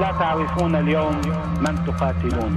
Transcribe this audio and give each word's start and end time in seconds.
لا 0.00 0.12
تعرفون 0.12 0.74
اليوم 0.74 1.16
من 1.60 1.74
تقاتلون. 1.86 2.52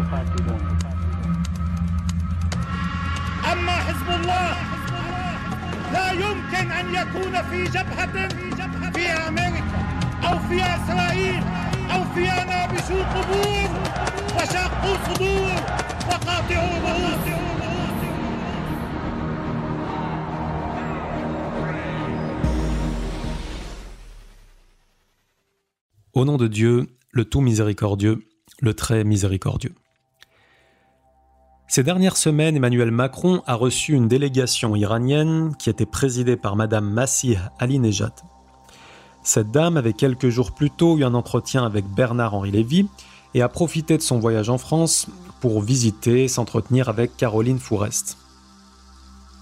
أما 3.51 3.71
حزب 3.71 4.09
الله 4.09 4.55
لا 5.93 6.11
يمكن 6.11 6.71
أن 6.71 6.95
يكون 6.95 7.41
في 7.49 7.63
جبهة 7.63 8.27
في 8.93 9.05
أمريكا 9.27 9.63
أو 10.23 10.39
في 10.39 10.63
إسرائيل 10.63 11.43
أو 11.93 12.03
في 12.15 12.25
نابشوا 12.25 13.03
قبور 13.13 13.69
وشقوا 14.35 14.95
صدور 15.05 15.55
وقاطعوا 16.09 16.79
رؤوس. 16.85 17.27
Au 26.17 26.25
nom 26.25 26.37
de 26.37 26.47
Dieu, 26.47 26.87
le 27.11 27.25
tout 27.25 27.41
miséricordieux, 27.41 28.19
le 28.61 28.73
très 28.73 29.03
miséricordieux. 29.03 29.73
Ces 31.67 31.83
dernières 31.83 32.15
semaines, 32.15 32.55
Emmanuel 32.55 32.91
Macron 32.91 33.43
a 33.45 33.55
reçu 33.55 33.93
une 33.93 34.07
délégation 34.07 34.75
iranienne 34.75 35.53
qui 35.59 35.69
était 35.69 35.85
présidée 35.85 36.37
par 36.37 36.55
Madame 36.55 36.89
Massih 36.89 37.37
Ali-Nejad. 37.59 38.13
Cette 39.21 39.51
dame 39.51 39.75
avait 39.75 39.93
quelques 39.93 40.29
jours 40.29 40.53
plus 40.53 40.71
tôt 40.71 40.97
eu 40.97 41.03
un 41.03 41.13
entretien 41.13 41.65
avec 41.65 41.85
Bernard-Henri 41.85 42.51
Lévy 42.51 42.87
et 43.33 43.41
a 43.41 43.49
profité 43.49 43.97
de 43.97 44.01
son 44.01 44.19
voyage 44.19 44.49
en 44.49 44.57
France 44.57 45.07
pour 45.41 45.61
visiter 45.61 46.23
et 46.23 46.27
s'entretenir 46.29 46.87
avec 46.87 47.17
Caroline 47.17 47.59
Fourest. 47.59 48.17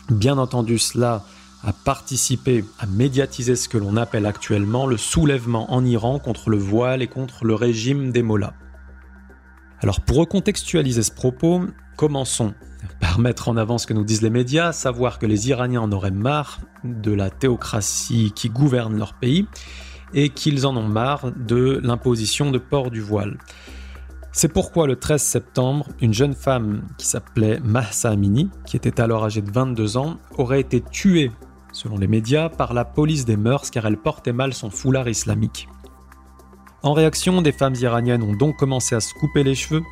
Bien 0.10 0.40
entendu, 0.40 0.80
cela 0.80 1.24
a 1.66 1.74
participé 1.74 2.64
à 2.80 2.86
médiatiser 2.86 3.56
ce 3.56 3.68
que 3.68 3.78
l'on 3.78 3.98
appelle 3.98 4.28
actuellement 4.28 4.86
le 4.86 4.98
soulèvement 4.98 5.74
en 5.74 5.84
Iran 5.84 6.20
contre 6.20 6.50
le 6.50 6.58
voile 6.58 7.02
et 7.02 7.08
contre 7.08 7.44
le 7.44 7.56
régime 7.56 8.12
des 8.12 8.22
mollahs. 8.22 8.54
Alors 9.82 10.02
pour 10.02 10.18
recontextualiser 10.18 11.02
ce 11.04 11.12
propos, 11.12 11.64
commençons 11.98 12.54
par 13.00 13.18
mettre 13.18 13.50
en 13.50 13.58
avant 13.58 13.80
ce 13.80 13.88
que 13.88 13.94
nous 13.94 14.04
disent 14.04 14.22
les 14.22 14.30
médias, 14.30 14.72
savoir 14.72 15.18
que 15.18 15.26
les 15.26 15.50
Iraniens 15.50 15.82
en 15.82 15.92
auraient 15.92 16.12
marre 16.12 16.60
de 16.84 17.12
la 17.12 17.32
théocratie 17.32 18.32
qui 18.36 18.50
gouverne 18.50 18.98
leur 18.98 19.16
pays 19.16 19.48
et 20.14 20.30
qu'ils 20.30 20.68
en 20.68 20.78
ont 20.78 20.88
marre 20.88 21.32
de 21.32 21.82
l'imposition 21.84 22.52
de 22.52 22.60
port 22.60 22.92
du 22.92 23.02
voile. 23.02 23.38
C'est 24.32 24.50
pourquoi 24.50 24.86
le 24.86 24.98
13 24.98 25.22
septembre, 25.22 25.88
une 26.02 26.14
jeune 26.14 26.34
femme 26.34 26.84
qui 26.98 27.08
s'appelait 27.08 27.60
Mahsa 27.64 28.12
Amini, 28.12 28.50
qui 28.66 28.76
était 28.76 29.00
alors 29.00 29.24
âgée 29.24 29.42
de 29.42 29.50
22 29.50 29.98
ans, 29.98 30.18
aurait 30.38 30.60
été 30.60 30.82
tuée 30.82 31.32
selon 31.76 31.98
les 31.98 32.08
médias, 32.08 32.50
par 32.50 32.74
la 32.74 32.86
police 32.86 33.26
des 33.26 33.38
mœurs 33.38 33.70
car 33.70 33.86
elle 33.86 33.98
portait 33.98 34.34
mal 34.34 34.54
son 34.54 34.70
foulard 34.70 35.10
islamique. 35.10 35.68
En 36.82 36.94
réaction, 36.94 37.42
des 37.42 37.52
femmes 37.52 37.76
iraniennes 37.76 38.24
ont 38.24 38.36
donc 38.36 38.58
commencé 38.58 38.96
à 38.96 39.00
se 39.00 39.14
couper 39.14 39.44
les 39.44 39.56
cheveux, 39.56 39.84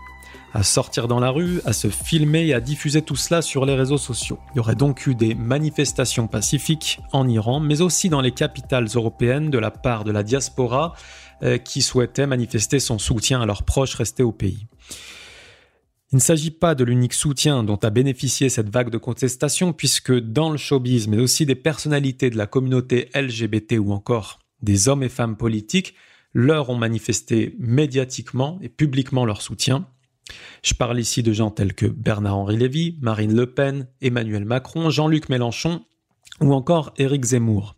à 0.54 0.64
sortir 0.64 1.08
dans 1.08 1.20
la 1.20 1.32
rue, 1.32 1.60
à 1.66 1.74
se 1.74 1.90
filmer 1.90 2.46
et 2.46 2.54
à 2.54 2.62
diffuser 2.62 3.02
tout 3.02 3.16
cela 3.16 3.42
sur 3.42 3.66
les 3.66 3.76
réseaux 3.76 3.98
sociaux. 3.98 4.40
Il 4.54 4.58
y 4.58 4.60
aurait 4.60 4.76
donc 4.76 5.08
eu 5.08 5.16
des 5.16 5.36
manifestations 5.36 6.28
pacifiques 6.28 7.00
en 7.12 7.28
Iran, 7.28 7.60
mais 7.60 7.82
aussi 7.82 8.10
dans 8.10 8.22
les 8.22 8.32
capitales 8.32 8.88
européennes 8.94 9.50
de 9.50 9.58
la 9.58 9.72
part 9.72 10.04
de 10.04 10.12
la 10.12 10.24
diaspora 10.24 10.94
euh, 11.42 11.58
qui 11.58 11.82
souhaitait 11.82 12.28
manifester 12.28 12.80
son 12.80 13.00
soutien 13.00 13.42
à 13.42 13.46
leurs 13.46 13.64
proches 13.64 13.96
restés 13.96 14.24
au 14.24 14.32
pays. 14.32 14.68
Il 16.14 16.18
ne 16.18 16.22
s'agit 16.22 16.52
pas 16.52 16.76
de 16.76 16.84
l'unique 16.84 17.16
soutien 17.16 17.64
dont 17.64 17.78
a 17.78 17.90
bénéficié 17.90 18.48
cette 18.48 18.70
vague 18.70 18.92
de 18.92 19.00
contestation, 19.00 19.74
puisque 19.74 20.14
dans 20.14 20.52
le 20.52 20.58
showbiz, 20.58 21.08
mais 21.08 21.18
aussi 21.18 21.48
des 21.48 21.56
personnalités 21.56 22.30
de 22.30 22.38
la 22.38 22.46
communauté 22.46 23.10
LGBT 23.16 23.80
ou 23.80 23.92
encore 23.92 24.38
des 24.62 24.88
hommes 24.88 25.02
et 25.02 25.10
femmes 25.10 25.36
politiques, 25.36 25.96
leur 26.36 26.70
ont 26.70 26.76
manifesté 26.76 27.56
médiatiquement 27.58 28.60
et 28.62 28.70
publiquement 28.70 29.26
leur 29.26 29.42
soutien. 29.42 29.88
Je 30.62 30.76
parle 30.76 31.00
ici 31.00 31.24
de 31.24 31.34
gens 31.34 31.50
tels 31.50 31.74
que 31.74 31.88
Bernard-Henri 31.88 32.58
Lévy, 32.58 33.00
Marine 33.02 33.36
Le 33.36 33.52
Pen, 33.52 33.88
Emmanuel 34.00 34.46
Macron, 34.46 34.92
Jean-Luc 34.92 35.30
Mélenchon 35.30 35.84
ou 36.42 36.54
encore 36.54 36.94
Éric 36.98 37.26
Zemmour. 37.26 37.76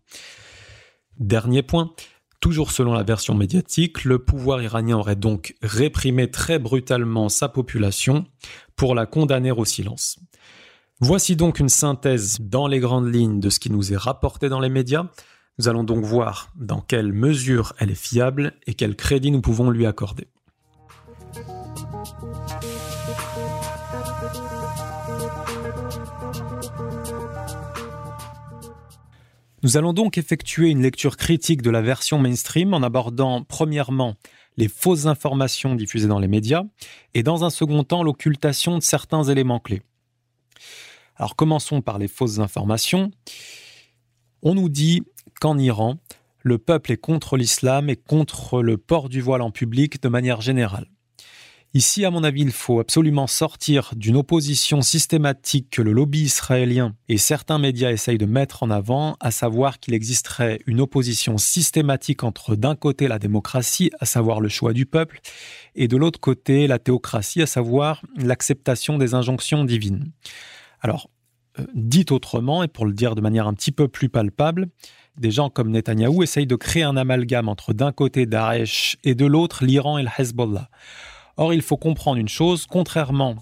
Dernier 1.19 1.63
point, 1.63 1.93
Toujours 2.39 2.71
selon 2.71 2.93
la 2.93 3.03
version 3.03 3.33
médiatique, 3.33 4.03
le 4.03 4.19
pouvoir 4.19 4.61
iranien 4.61 4.97
aurait 4.97 5.15
donc 5.15 5.55
réprimé 5.61 6.29
très 6.29 6.59
brutalement 6.59 7.29
sa 7.29 7.49
population 7.49 8.25
pour 8.75 8.93
la 8.93 9.05
condamner 9.05 9.51
au 9.51 9.65
silence. 9.65 10.19
Voici 10.99 11.35
donc 11.35 11.59
une 11.59 11.69
synthèse 11.69 12.39
dans 12.39 12.67
les 12.67 12.79
grandes 12.79 13.13
lignes 13.13 13.39
de 13.39 13.49
ce 13.49 13.59
qui 13.59 13.69
nous 13.69 13.91
est 13.91 13.97
rapporté 13.97 14.47
dans 14.47 14.59
les 14.59 14.69
médias. 14.69 15.07
Nous 15.57 15.67
allons 15.67 15.83
donc 15.83 16.03
voir 16.03 16.49
dans 16.55 16.81
quelle 16.81 17.13
mesure 17.13 17.73
elle 17.79 17.91
est 17.91 17.95
fiable 17.95 18.53
et 18.67 18.73
quel 18.73 18.95
crédit 18.95 19.31
nous 19.31 19.41
pouvons 19.41 19.69
lui 19.69 19.85
accorder. 19.85 20.27
Nous 29.65 29.77
allons 29.77 29.93
donc 29.93 30.19
effectuer 30.19 30.69
une 30.69 30.83
lecture 30.83 31.17
critique 31.17 31.63
de 31.63 31.71
la 31.71 31.81
version 31.81 32.19
mainstream 32.19 32.75
en 32.75 32.83
abordant 32.83 33.41
premièrement 33.41 34.13
les 34.57 34.67
fausses 34.67 35.07
informations 35.07 35.73
diffusées 35.73 36.07
dans 36.07 36.19
les 36.19 36.27
médias 36.27 36.65
et 37.15 37.23
dans 37.23 37.43
un 37.43 37.49
second 37.49 37.83
temps 37.83 38.03
l'occultation 38.03 38.77
de 38.77 38.83
certains 38.83 39.23
éléments 39.23 39.59
clés. 39.59 39.81
Alors 41.15 41.35
commençons 41.35 41.81
par 41.81 41.97
les 41.97 42.07
fausses 42.07 42.37
informations. 42.37 43.09
On 44.43 44.53
nous 44.53 44.69
dit 44.69 45.01
qu'en 45.41 45.57
Iran, 45.57 45.97
le 46.43 46.59
peuple 46.59 46.91
est 46.91 46.97
contre 46.97 47.35
l'islam 47.35 47.89
et 47.89 47.95
contre 47.95 48.61
le 48.61 48.77
port 48.77 49.09
du 49.09 49.19
voile 49.19 49.41
en 49.41 49.49
public 49.49 49.99
de 49.99 50.09
manière 50.09 50.41
générale. 50.41 50.91
Ici, 51.75 52.05
à 52.05 52.09
mon 52.09 52.23
avis, 52.23 52.43
il 52.43 52.53
faut 52.53 52.79
absolument 52.79 53.27
sortir 53.27 53.91
d'une 53.97 54.15
opposition 54.15 54.81
systématique 54.81 55.69
que 55.71 55.81
le 55.81 55.91
lobby 55.91 56.21
israélien 56.21 56.95
et 57.09 57.17
certains 57.17 57.59
médias 57.59 57.91
essayent 57.91 58.17
de 58.17 58.25
mettre 58.25 58.63
en 58.63 58.69
avant, 58.69 59.17
à 59.19 59.29
savoir 59.29 59.81
qu'il 59.81 59.93
existerait 59.93 60.61
une 60.67 60.79
opposition 60.79 61.37
systématique 61.37 62.23
entre 62.23 62.55
d'un 62.55 62.77
côté 62.77 63.09
la 63.09 63.19
démocratie, 63.19 63.91
à 63.99 64.05
savoir 64.05 64.39
le 64.39 64.47
choix 64.47 64.71
du 64.71 64.85
peuple, 64.85 65.19
et 65.75 65.89
de 65.89 65.97
l'autre 65.97 66.17
côté 66.17 66.65
la 66.67 66.79
théocratie, 66.79 67.41
à 67.41 67.45
savoir 67.45 68.01
l'acceptation 68.15 68.97
des 68.97 69.13
injonctions 69.13 69.65
divines. 69.65 70.13
Alors, 70.79 71.09
euh, 71.59 71.65
dit 71.73 72.05
autrement, 72.09 72.63
et 72.63 72.69
pour 72.69 72.85
le 72.85 72.93
dire 72.93 73.15
de 73.15 73.21
manière 73.21 73.47
un 73.47 73.53
petit 73.53 73.73
peu 73.73 73.89
plus 73.89 74.07
palpable, 74.07 74.69
des 75.17 75.31
gens 75.31 75.49
comme 75.49 75.71
Netanyahou 75.71 76.23
essayent 76.23 76.47
de 76.47 76.55
créer 76.55 76.83
un 76.83 76.95
amalgame 76.95 77.49
entre 77.49 77.73
d'un 77.73 77.91
côté 77.91 78.25
Daesh 78.25 78.95
et 79.03 79.13
de 79.13 79.25
l'autre 79.25 79.65
l'Iran 79.65 79.97
et 79.97 80.03
le 80.03 80.09
Hezbollah. 80.17 80.69
Or, 81.37 81.53
il 81.53 81.61
faut 81.61 81.77
comprendre 81.77 82.17
une 82.17 82.29
chose, 82.29 82.65
contrairement 82.65 83.35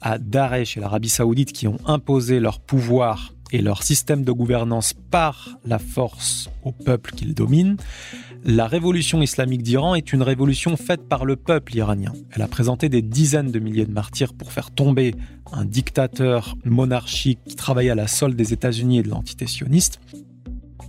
à 0.00 0.18
Daesh 0.18 0.76
et 0.76 0.80
l'Arabie 0.80 1.08
saoudite 1.08 1.52
qui 1.52 1.66
ont 1.66 1.78
imposé 1.86 2.40
leur 2.40 2.60
pouvoir 2.60 3.32
et 3.52 3.62
leur 3.62 3.82
système 3.82 4.24
de 4.24 4.32
gouvernance 4.32 4.94
par 5.10 5.58
la 5.64 5.78
force 5.78 6.50
au 6.62 6.72
peuple 6.72 7.12
qu'ils 7.12 7.34
dominent, 7.34 7.76
la 8.44 8.66
révolution 8.66 9.22
islamique 9.22 9.62
d'Iran 9.62 9.94
est 9.94 10.12
une 10.12 10.22
révolution 10.22 10.76
faite 10.76 11.08
par 11.08 11.24
le 11.24 11.36
peuple 11.36 11.76
iranien. 11.76 12.12
Elle 12.32 12.42
a 12.42 12.48
présenté 12.48 12.88
des 12.88 13.00
dizaines 13.00 13.50
de 13.50 13.58
milliers 13.58 13.86
de 13.86 13.92
martyrs 13.92 14.34
pour 14.34 14.52
faire 14.52 14.70
tomber 14.70 15.14
un 15.52 15.64
dictateur 15.64 16.56
monarchique 16.64 17.38
qui 17.46 17.56
travaillait 17.56 17.90
à 17.90 17.94
la 17.94 18.08
solde 18.08 18.36
des 18.36 18.52
États-Unis 18.52 18.98
et 18.98 19.02
de 19.02 19.08
l'entité 19.08 19.46
sioniste. 19.46 20.00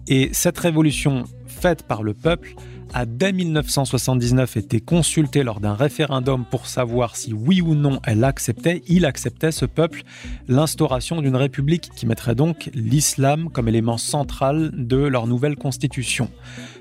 Et 0.08 0.30
cette 0.34 0.58
révolution 0.58 1.24
faite 1.48 1.84
par 1.84 2.04
le 2.04 2.14
peuple 2.14 2.56
a 2.96 3.06
dès 3.06 3.34
1979 3.34 4.56
été 4.56 4.80
consultée 4.80 5.44
lors 5.44 5.60
d'un 5.60 5.74
référendum 5.74 6.46
pour 6.50 6.66
savoir 6.66 7.18
si 7.18 7.34
oui 7.34 7.60
ou 7.60 7.76
non 7.76 8.00
elle 8.06 8.24
acceptait, 8.24 8.84
il 8.88 9.06
acceptait 9.06 9.52
ce 9.52 9.66
peuple, 9.66 10.04
l'instauration 10.48 11.22
d'une 11.22 11.36
république 11.36 11.90
qui 11.94 12.06
mettrait 12.06 12.36
donc 12.36 12.70
l'islam 12.74 13.50
comme 13.50 13.68
élément 13.68 13.98
central 13.98 14.72
de 14.74 14.96
leur 14.96 15.28
nouvelle 15.28 15.58
constitution. 15.58 16.30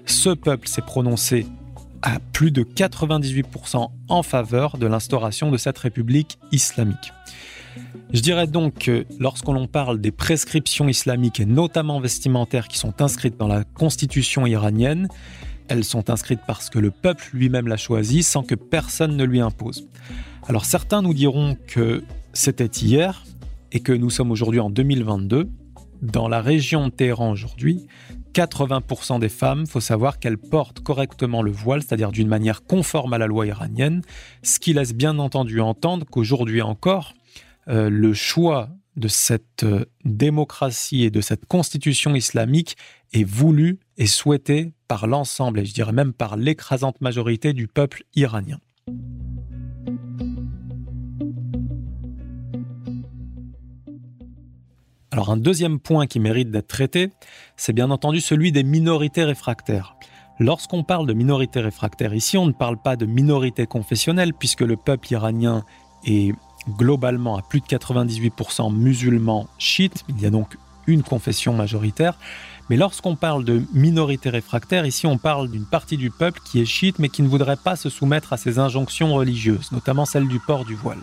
Ce 0.06 0.30
peuple 0.30 0.69
s'est 0.69 0.82
prononcé 0.82 1.48
à 2.03 2.21
plus 2.33 2.53
de 2.53 2.62
98% 2.62 3.89
en 4.09 4.22
faveur 4.22 4.78
de 4.78 4.86
l'instauration 4.86 5.50
de 5.50 5.56
cette 5.56 5.78
république 5.78 6.39
islamique. 6.53 7.12
Je 8.12 8.21
dirais 8.21 8.47
donc 8.47 8.74
que 8.78 9.04
lorsqu'on 9.18 9.66
parle 9.66 10.00
des 10.00 10.12
prescriptions 10.12 10.86
islamiques 10.86 11.41
et 11.41 11.44
notamment 11.44 11.98
vestimentaires 11.98 12.68
qui 12.68 12.78
sont 12.78 13.03
inscrites 13.03 13.36
dans 13.36 13.48
la 13.48 13.65
constitution 13.65 14.47
iranienne, 14.47 15.09
elles 15.69 15.84
sont 15.84 16.11
inscrites 16.11 16.41
parce 16.47 16.71
que 16.71 16.78
le 16.78 16.91
peuple 16.91 17.28
lui-même 17.33 17.69
l'a 17.69 17.77
choisi 17.77 18.22
sans 18.22 18.43
que 18.43 18.55
personne 18.55 19.16
ne 19.16 19.25
lui 19.25 19.41
impose. 19.41 19.89
Alors 20.47 20.65
certains 20.65 21.03
nous 21.03 21.15
diront 21.15 21.57
que 21.66 22.05
c'était 22.33 22.66
hier 22.66 23.25
et 23.72 23.81
que 23.81 23.93
nous 23.93 24.11
sommes 24.11 24.31
aujourd'hui 24.31 24.61
en 24.61 24.71
2022. 24.71 25.49
Dans 26.03 26.28
la 26.28 26.43
région 26.43 26.89
de 26.89 26.93
Téhéran 26.93 27.31
aujourd'hui, 27.31 27.87
80% 28.34 29.21
des 29.21 29.28
femmes, 29.28 29.66
faut 29.66 29.81
savoir 29.81 30.19
qu'elles 30.19 30.39
portent 30.39 30.81
correctement 30.81 31.41
le 31.41 31.51
voile, 31.51 31.83
c'est-à-dire 31.83 32.11
d'une 32.11 32.28
manière 32.28 32.65
conforme 32.65 33.15
à 33.15 33.19
la 33.19 33.27
loi 33.27 33.47
iranienne, 33.47 34.03
ce 34.43 34.59
qui 34.59 34.75
laisse 34.75 34.93
bien 34.93 35.19
entendu 35.19 35.61
entendre 35.61 36.05
qu'aujourd'hui 36.05 36.61
encore, 36.61 37.15
euh, 37.69 37.89
le 37.89 38.13
choix 38.13 38.69
de 38.96 39.08
cette 39.08 39.64
euh, 39.64 39.84
démocratie 40.04 41.04
et 41.04 41.10
de 41.10 41.20
cette 41.20 41.46
constitution 41.46 42.14
islamique 42.14 42.76
est 43.12 43.24
voulu 43.24 43.78
et 43.96 44.06
souhaité 44.06 44.72
par 44.88 45.06
l'ensemble, 45.06 45.60
et 45.60 45.64
je 45.64 45.74
dirais 45.74 45.92
même 45.92 46.12
par 46.12 46.36
l'écrasante 46.36 47.00
majorité 47.00 47.52
du 47.52 47.66
peuple 47.66 48.04
iranien. 48.14 48.58
Alors 55.10 55.30
un 55.30 55.36
deuxième 55.36 55.78
point 55.78 56.08
qui 56.08 56.18
mérite 56.18 56.50
d'être 56.50 56.66
traité, 56.66 57.10
c'est 57.56 57.72
bien 57.72 57.91
entendu 57.92 58.20
celui 58.20 58.50
des 58.50 58.64
minorités 58.64 59.22
réfractaires. 59.22 59.96
Lorsqu'on 60.41 60.82
parle 60.82 61.06
de 61.06 61.12
minorités 61.12 61.60
réfractaires 61.60 62.14
ici, 62.14 62.36
on 62.36 62.46
ne 62.46 62.52
parle 62.52 62.82
pas 62.82 62.96
de 62.96 63.06
minorité 63.06 63.66
confessionnelle 63.66 64.34
puisque 64.34 64.62
le 64.62 64.76
peuple 64.76 65.12
iranien 65.12 65.64
est 66.04 66.34
globalement 66.69 67.37
à 67.37 67.43
plus 67.43 67.61
de 67.61 67.66
98% 67.66 68.72
musulmans 68.72 69.49
chiites, 69.59 70.05
il 70.09 70.21
y 70.21 70.27
a 70.27 70.31
donc 70.31 70.57
une 70.87 71.03
confession 71.03 71.55
majoritaire. 71.55 72.19
Mais 72.71 72.77
lorsqu'on 72.77 73.16
parle 73.16 73.45
de 73.45 73.63
minorité 73.75 74.31
réfractaire, 74.31 74.87
ici 74.87 75.07
on 75.07 75.19
parle 75.19 75.51
d'une 75.51 75.66
partie 75.66 75.97
du 75.97 76.11
peuple 76.11 76.41
qui 76.45 76.61
est 76.61 76.65
chiite 76.65 76.99
mais 76.99 77.11
qui 77.11 77.22
ne 77.22 77.28
voudrait 77.28 77.57
pas 77.57 77.77
se 77.77 77.91
soumettre 77.91 78.33
à 78.33 78.37
ces 78.37 78.59
injonctions 78.59 79.15
religieuses, 79.15 79.71
notamment 79.72 80.07
celle 80.07 80.28
du 80.28 80.41
port 80.41 80.65
du 80.65 80.75
voile. 80.75 81.01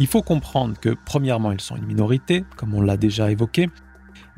Il 0.00 0.06
faut 0.06 0.22
comprendre 0.22 0.78
que, 0.80 0.96
premièrement, 1.04 1.50
ils 1.50 1.60
sont 1.60 1.74
une 1.74 1.86
minorité, 1.86 2.44
comme 2.56 2.72
on 2.72 2.80
l'a 2.80 2.96
déjà 2.96 3.32
évoqué, 3.32 3.68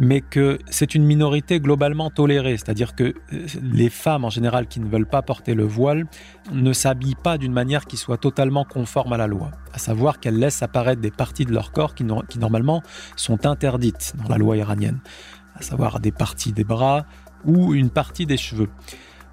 mais 0.01 0.23
que 0.23 0.59
c'est 0.71 0.95
une 0.95 1.05
minorité 1.05 1.61
globalement 1.61 2.11
tolérée, 2.11 2.57
c'est-à-dire 2.57 2.95
que 2.97 3.15
euh, 3.33 3.47
les 3.63 3.91
femmes 3.91 4.25
en 4.25 4.31
général 4.31 4.67
qui 4.67 4.81
ne 4.81 4.89
veulent 4.89 5.07
pas 5.07 5.21
porter 5.21 5.55
le 5.55 5.65
voile 5.65 6.07
ne 6.51 6.73
s'habillent 6.73 7.21
pas 7.23 7.37
d'une 7.37 7.53
manière 7.53 7.85
qui 7.85 7.99
soit 7.99 8.17
totalement 8.17 8.65
conforme 8.65 9.13
à 9.13 9.19
la 9.19 9.27
loi, 9.27 9.51
à 9.75 9.79
savoir 9.79 10.19
qu'elles 10.19 10.39
laissent 10.39 10.63
apparaître 10.63 11.03
des 11.03 11.11
parties 11.11 11.45
de 11.45 11.53
leur 11.53 11.71
corps 11.71 11.95
qui, 11.95 12.05
qui 12.31 12.39
normalement 12.39 12.83
sont 13.15 13.47
interdites 13.47 14.15
dans 14.17 14.29
la 14.29 14.39
loi 14.39 14.57
iranienne, 14.57 15.01
à 15.55 15.63
savoir 15.63 16.01
des 16.01 16.13
parties 16.13 16.53
des 16.53 16.65
bras 16.65 17.05
ou 17.45 17.75
une 17.75 17.91
partie 17.91 18.25
des 18.25 18.39
cheveux. 18.39 18.71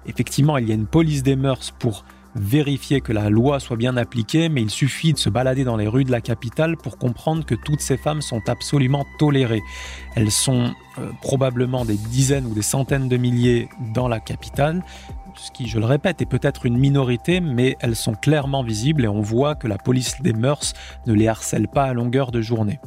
Effectivement, 0.04 0.58
il 0.58 0.68
y 0.68 0.72
a 0.72 0.74
une 0.74 0.86
police 0.86 1.22
des 1.22 1.36
mœurs 1.36 1.72
pour 1.78 2.04
vérifier 2.40 3.00
que 3.00 3.12
la 3.12 3.30
loi 3.30 3.60
soit 3.60 3.76
bien 3.76 3.96
appliquée, 3.96 4.48
mais 4.48 4.62
il 4.62 4.70
suffit 4.70 5.12
de 5.12 5.18
se 5.18 5.30
balader 5.30 5.64
dans 5.64 5.76
les 5.76 5.86
rues 5.86 6.04
de 6.04 6.10
la 6.10 6.20
capitale 6.20 6.76
pour 6.76 6.98
comprendre 6.98 7.44
que 7.44 7.54
toutes 7.54 7.80
ces 7.80 7.96
femmes 7.96 8.22
sont 8.22 8.42
absolument 8.48 9.04
tolérées. 9.18 9.62
Elles 10.14 10.30
sont 10.30 10.72
euh, 10.98 11.10
probablement 11.22 11.84
des 11.84 11.96
dizaines 11.96 12.46
ou 12.46 12.54
des 12.54 12.62
centaines 12.62 13.08
de 13.08 13.16
milliers 13.16 13.68
dans 13.94 14.08
la 14.08 14.20
capitale, 14.20 14.82
ce 15.38 15.50
qui, 15.52 15.68
je 15.68 15.78
le 15.78 15.84
répète, 15.84 16.20
est 16.20 16.26
peut-être 16.26 16.66
une 16.66 16.76
minorité, 16.76 17.40
mais 17.40 17.76
elles 17.80 17.96
sont 17.96 18.14
clairement 18.14 18.62
visibles 18.62 19.04
et 19.04 19.08
on 19.08 19.20
voit 19.20 19.54
que 19.54 19.68
la 19.68 19.78
police 19.78 20.20
des 20.20 20.32
mœurs 20.32 20.74
ne 21.06 21.14
les 21.14 21.28
harcèle 21.28 21.68
pas 21.68 21.84
à 21.84 21.92
longueur 21.92 22.32
de 22.32 22.40
journée. 22.40 22.80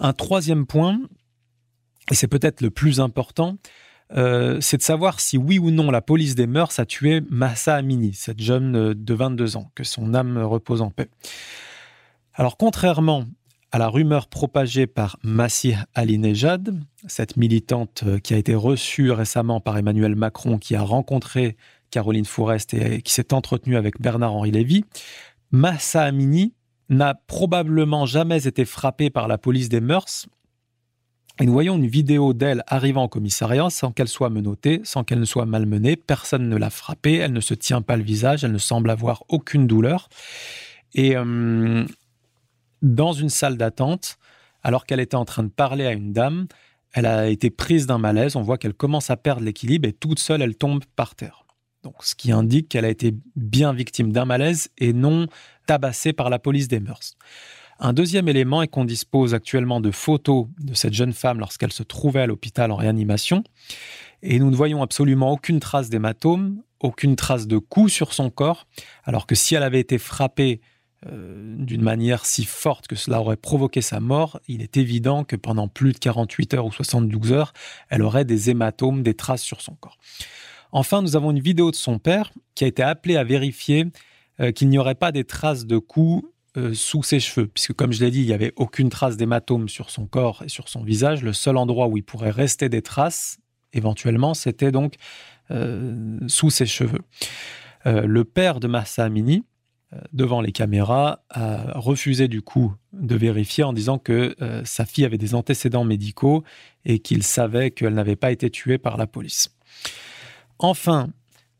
Un 0.00 0.12
troisième 0.12 0.66
point, 0.66 1.00
et 2.10 2.14
c'est 2.14 2.28
peut-être 2.28 2.60
le 2.60 2.70
plus 2.70 3.00
important, 3.00 3.56
euh, 4.12 4.60
c'est 4.60 4.76
de 4.76 4.82
savoir 4.82 5.20
si 5.20 5.38
oui 5.38 5.58
ou 5.58 5.70
non 5.70 5.90
la 5.90 6.02
police 6.02 6.34
des 6.34 6.46
mœurs 6.46 6.78
a 6.78 6.86
tué 6.86 7.22
Massa 7.30 7.74
Amini, 7.76 8.12
cette 8.12 8.40
jeune 8.40 8.94
de 8.94 9.14
22 9.14 9.56
ans, 9.56 9.70
que 9.74 9.84
son 9.84 10.14
âme 10.14 10.38
repose 10.38 10.82
en 10.82 10.90
paix. 10.90 11.08
Alors 12.34 12.56
contrairement 12.56 13.24
à 13.72 13.78
la 13.78 13.88
rumeur 13.88 14.28
propagée 14.28 14.86
par 14.86 15.18
Massih 15.24 15.74
Alinejad, 15.94 16.78
cette 17.08 17.36
militante 17.36 18.04
qui 18.22 18.34
a 18.34 18.36
été 18.36 18.54
reçue 18.54 19.10
récemment 19.10 19.60
par 19.60 19.76
Emmanuel 19.76 20.14
Macron, 20.14 20.58
qui 20.58 20.76
a 20.76 20.82
rencontré 20.82 21.56
Caroline 21.90 22.24
Fourest 22.24 22.74
et 22.74 23.02
qui 23.02 23.12
s'est 23.12 23.34
entretenue 23.34 23.76
avec 23.76 24.00
Bernard-Henri 24.00 24.52
Lévy, 24.52 24.84
Massa 25.50 26.02
Amini 26.02 26.54
n'a 26.88 27.14
probablement 27.14 28.06
jamais 28.06 28.46
été 28.46 28.64
frappée 28.64 29.10
par 29.10 29.28
la 29.28 29.38
police 29.38 29.68
des 29.68 29.80
mœurs. 29.80 30.26
Et 31.40 31.46
nous 31.46 31.52
voyons 31.52 31.76
une 31.76 31.86
vidéo 31.86 32.32
d'elle 32.32 32.62
arrivant 32.68 33.04
au 33.04 33.08
commissariat 33.08 33.68
sans 33.68 33.90
qu'elle 33.90 34.08
soit 34.08 34.30
menottée, 34.30 34.80
sans 34.84 35.02
qu'elle 35.02 35.18
ne 35.18 35.24
soit 35.24 35.46
malmenée. 35.46 35.96
Personne 35.96 36.48
ne 36.48 36.56
l'a 36.56 36.70
frappée, 36.70 37.14
elle 37.14 37.32
ne 37.32 37.40
se 37.40 37.54
tient 37.54 37.82
pas 37.82 37.96
le 37.96 38.04
visage, 38.04 38.44
elle 38.44 38.52
ne 38.52 38.58
semble 38.58 38.88
avoir 38.90 39.24
aucune 39.28 39.66
douleur. 39.66 40.08
Et 40.94 41.16
euh, 41.16 41.84
dans 42.82 43.12
une 43.12 43.30
salle 43.30 43.56
d'attente, 43.56 44.18
alors 44.62 44.86
qu'elle 44.86 45.00
était 45.00 45.16
en 45.16 45.24
train 45.24 45.42
de 45.42 45.48
parler 45.48 45.86
à 45.86 45.92
une 45.92 46.12
dame, 46.12 46.46
elle 46.92 47.06
a 47.06 47.26
été 47.26 47.50
prise 47.50 47.86
d'un 47.86 47.98
malaise. 47.98 48.36
On 48.36 48.42
voit 48.42 48.56
qu'elle 48.56 48.74
commence 48.74 49.10
à 49.10 49.16
perdre 49.16 49.42
l'équilibre 49.42 49.88
et 49.88 49.92
toute 49.92 50.20
seule, 50.20 50.40
elle 50.40 50.54
tombe 50.54 50.84
par 50.94 51.16
terre. 51.16 51.44
Donc, 51.82 51.96
ce 52.00 52.14
qui 52.14 52.30
indique 52.32 52.68
qu'elle 52.68 52.84
a 52.84 52.88
été 52.88 53.14
bien 53.36 53.72
victime 53.72 54.12
d'un 54.12 54.24
malaise 54.24 54.70
et 54.78 54.92
non 54.92 55.26
tabassée 55.66 56.12
par 56.12 56.30
la 56.30 56.38
police 56.38 56.68
des 56.68 56.80
mœurs. 56.80 57.16
Un 57.80 57.92
deuxième 57.92 58.28
élément 58.28 58.62
est 58.62 58.68
qu'on 58.68 58.84
dispose 58.84 59.34
actuellement 59.34 59.80
de 59.80 59.90
photos 59.90 60.46
de 60.60 60.74
cette 60.74 60.94
jeune 60.94 61.12
femme 61.12 61.40
lorsqu'elle 61.40 61.72
se 61.72 61.82
trouvait 61.82 62.20
à 62.20 62.26
l'hôpital 62.26 62.70
en 62.70 62.76
réanimation. 62.76 63.42
Et 64.22 64.38
nous 64.38 64.50
ne 64.50 64.56
voyons 64.56 64.82
absolument 64.82 65.32
aucune 65.32 65.60
trace 65.60 65.90
d'hématome, 65.90 66.62
aucune 66.80 67.16
trace 67.16 67.46
de 67.46 67.58
coup 67.58 67.88
sur 67.88 68.12
son 68.12 68.30
corps, 68.30 68.66
alors 69.04 69.26
que 69.26 69.34
si 69.34 69.54
elle 69.54 69.62
avait 69.62 69.80
été 69.80 69.98
frappée 69.98 70.60
euh, 71.06 71.56
d'une 71.58 71.82
manière 71.82 72.24
si 72.24 72.44
forte 72.44 72.86
que 72.86 72.96
cela 72.96 73.20
aurait 73.20 73.36
provoqué 73.36 73.82
sa 73.82 74.00
mort, 74.00 74.40
il 74.48 74.62
est 74.62 74.76
évident 74.76 75.24
que 75.24 75.36
pendant 75.36 75.68
plus 75.68 75.92
de 75.92 75.98
48 75.98 76.54
heures 76.54 76.66
ou 76.66 76.72
72 76.72 77.32
heures, 77.32 77.52
elle 77.90 78.02
aurait 78.02 78.24
des 78.24 78.50
hématomes, 78.50 79.02
des 79.02 79.14
traces 79.14 79.42
sur 79.42 79.60
son 79.60 79.74
corps. 79.74 79.98
Enfin, 80.72 81.02
nous 81.02 81.16
avons 81.16 81.30
une 81.30 81.40
vidéo 81.40 81.70
de 81.70 81.76
son 81.76 81.98
père 81.98 82.32
qui 82.54 82.64
a 82.64 82.66
été 82.66 82.82
appelé 82.82 83.16
à 83.16 83.24
vérifier 83.24 83.86
euh, 84.40 84.52
qu'il 84.52 84.68
n'y 84.68 84.78
aurait 84.78 84.94
pas 84.94 85.12
des 85.12 85.24
traces 85.24 85.64
de 85.66 85.78
coups 85.78 86.28
euh, 86.56 86.74
sous 86.74 87.02
ses 87.02 87.20
cheveux, 87.20 87.46
puisque 87.46 87.72
comme 87.72 87.92
je 87.92 88.04
l'ai 88.04 88.10
dit, 88.10 88.20
il 88.20 88.26
n'y 88.26 88.32
avait 88.32 88.52
aucune 88.56 88.88
trace 88.88 89.16
d'hématome 89.16 89.68
sur 89.68 89.90
son 89.90 90.06
corps 90.06 90.42
et 90.44 90.48
sur 90.48 90.68
son 90.68 90.82
visage. 90.82 91.22
Le 91.22 91.32
seul 91.32 91.56
endroit 91.56 91.86
où 91.86 91.96
il 91.96 92.02
pourrait 92.02 92.30
rester 92.30 92.68
des 92.68 92.82
traces, 92.82 93.38
éventuellement, 93.72 94.34
c'était 94.34 94.72
donc 94.72 94.94
euh, 95.50 96.18
sous 96.26 96.50
ses 96.50 96.66
cheveux. 96.66 97.02
le 97.84 98.24
père 98.24 98.60
de 98.60 98.66
Massa 98.66 99.04
Amini, 99.04 99.44
devant 100.12 100.40
les 100.40 100.52
caméras, 100.52 101.22
a 101.30 101.78
refusé 101.78 102.26
du 102.26 102.40
coup 102.40 102.74
de 102.92 103.14
vérifier 103.14 103.62
en 103.62 103.72
disant 103.72 103.98
que 103.98 104.34
sa 104.64 104.86
fille 104.86 105.04
avait 105.04 105.18
des 105.18 105.34
antécédents 105.34 105.84
médicaux 105.84 106.44
et 106.84 106.98
qu'il 106.98 107.22
savait 107.22 107.70
qu'elle 107.70 107.94
n'avait 107.94 108.16
pas 108.16 108.32
été 108.32 108.48
tuée 108.48 108.78
par 108.78 108.96
la 108.96 109.06
police. 109.06 109.54
Enfin, 110.58 111.08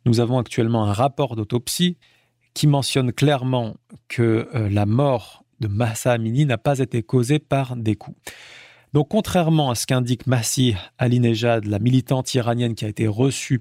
nous 0.06 0.20
avons 0.20 0.38
actuellement 0.38 0.84
un 0.84 0.92
rapport 0.92 1.36
d'autopsie 1.36 1.98
qui 2.54 2.66
mentionne 2.66 3.12
clairement 3.12 3.74
que 4.08 4.48
euh, 4.54 4.68
la 4.70 4.86
mort 4.86 5.44
de 5.60 5.68
Massa 5.68 6.12
Amini 6.12 6.46
n'a 6.46 6.58
pas 6.58 6.78
été 6.78 7.02
causée 7.02 7.38
par 7.38 7.76
des 7.76 7.96
coups. 7.96 8.16
Donc, 8.92 9.08
contrairement 9.08 9.70
à 9.70 9.74
ce 9.74 9.86
qu'indique 9.86 10.26
Massi 10.26 10.76
Alinejad, 10.98 11.64
la 11.64 11.80
militante 11.80 12.32
iranienne 12.34 12.74
qui 12.76 12.84
a 12.84 12.88
été 12.88 13.08
reçue 13.08 13.60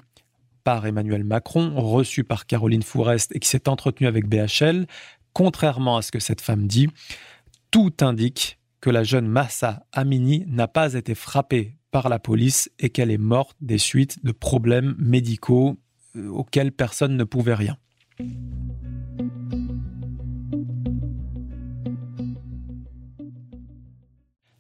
par 0.64 0.86
Emmanuel 0.86 1.24
Macron, 1.24 1.74
reçue 1.76 2.24
par 2.24 2.46
Caroline 2.46 2.84
Fourest 2.84 3.36
et 3.36 3.40
qui 3.40 3.50
s'est 3.50 3.68
entretenue 3.68 4.08
avec 4.08 4.28
BHL, 4.28 4.86
contrairement 5.34 5.98
à 5.98 6.02
ce 6.02 6.12
que 6.12 6.20
cette 6.20 6.42
femme 6.42 6.68
dit, 6.68 6.88
tout 7.72 7.94
indique 8.02 8.60
que 8.80 8.90
la 8.90 9.04
jeune 9.04 9.28
Massa 9.28 9.86
Amini 9.92 10.46
n'a 10.48 10.68
pas 10.68 10.94
été 10.94 11.16
frappée 11.16 11.76
par 11.90 12.10
la 12.10 12.20
police 12.20 12.70
et 12.80 12.90
qu'elle 12.90 13.12
est 13.12 13.18
morte 13.18 13.56
des 13.62 13.78
suites 13.78 14.24
de 14.24 14.32
problèmes 14.32 14.96
médicaux 15.00 15.78
euh, 16.16 16.28
auxquels 16.30 16.72
personne 16.72 17.18
ne 17.18 17.24
pouvait 17.24 17.56
rien. 17.56 17.78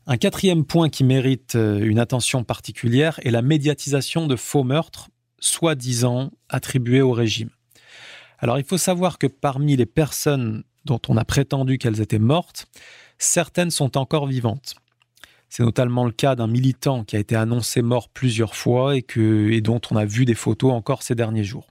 Un 0.06 0.18
quatrième 0.18 0.66
point 0.66 0.90
qui 0.90 1.06
mérite 1.06 1.56
euh, 1.56 1.80
une 1.80 1.98
attention 1.98 2.44
particulière 2.44 3.22
est 3.24 3.32
la 3.32 3.42
médiatisation 3.42 4.28
de 4.28 4.36
faux 4.36 4.64
meurtres, 4.64 5.10
soi-disant 5.40 6.32
attribués 6.50 7.02
au 7.02 7.14
régime. 7.14 7.50
Alors 8.40 8.60
il 8.60 8.66
faut 8.66 8.78
savoir 8.78 9.18
que 9.18 9.28
parmi 9.28 9.78
les 9.78 9.86
personnes 9.86 10.64
dont 10.84 11.00
on 11.08 11.16
a 11.16 11.24
prétendu 11.24 11.78
qu'elles 11.78 12.02
étaient 12.02 12.20
mortes, 12.20 12.68
certaines 13.18 13.72
sont 13.72 13.98
encore 13.98 14.28
vivantes. 14.28 14.76
C'est 15.48 15.64
notamment 15.64 16.04
le 16.04 16.12
cas 16.12 16.36
d'un 16.36 16.48
militant 16.48 17.06
qui 17.06 17.16
a 17.16 17.20
été 17.20 17.38
annoncé 17.38 17.82
mort 17.82 18.10
plusieurs 18.10 18.56
fois 18.56 18.98
et, 18.98 19.62
dont 19.62 19.80
on 19.90 19.96
a 19.96 20.04
vu 20.04 20.26
des 20.26 20.34
photos 20.34 20.74
encore 20.74 21.04
ces 21.04 21.16
derniers 21.16 21.46
jours. 21.46 21.68